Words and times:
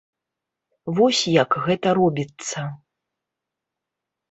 Вось 0.99 1.19
як 1.43 1.59
гэта 1.67 1.87
робіцца. 2.01 2.59